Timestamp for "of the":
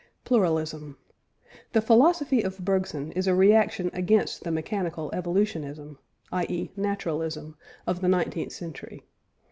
7.85-8.07